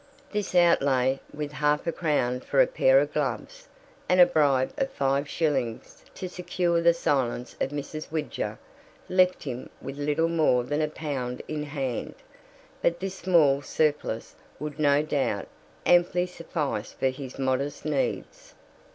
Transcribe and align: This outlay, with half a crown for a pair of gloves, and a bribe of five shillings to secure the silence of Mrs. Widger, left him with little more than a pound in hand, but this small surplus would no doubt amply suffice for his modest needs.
This 0.31 0.55
outlay, 0.55 1.19
with 1.31 1.51
half 1.51 1.85
a 1.85 1.91
crown 1.91 2.39
for 2.39 2.59
a 2.59 2.65
pair 2.65 2.99
of 2.99 3.13
gloves, 3.13 3.67
and 4.09 4.19
a 4.19 4.25
bribe 4.25 4.71
of 4.79 4.89
five 4.89 5.29
shillings 5.29 6.03
to 6.15 6.27
secure 6.27 6.81
the 6.81 6.95
silence 6.95 7.55
of 7.61 7.69
Mrs. 7.69 8.11
Widger, 8.11 8.57
left 9.07 9.43
him 9.43 9.69
with 9.79 9.99
little 9.99 10.27
more 10.27 10.63
than 10.63 10.81
a 10.81 10.87
pound 10.87 11.43
in 11.47 11.61
hand, 11.61 12.15
but 12.81 12.99
this 12.99 13.13
small 13.13 13.61
surplus 13.61 14.33
would 14.59 14.79
no 14.79 15.03
doubt 15.03 15.47
amply 15.85 16.25
suffice 16.25 16.93
for 16.93 17.09
his 17.09 17.37
modest 17.37 17.85
needs. 17.85 18.55